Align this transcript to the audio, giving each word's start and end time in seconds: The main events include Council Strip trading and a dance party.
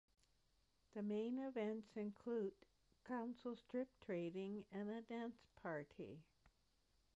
The 0.95 1.03
main 1.03 1.37
events 1.37 1.95
include 1.95 2.53
Council 3.05 3.55
Strip 3.55 3.87
trading 4.03 4.65
and 4.71 4.89
a 4.89 5.01
dance 5.03 5.45
party. 5.61 6.23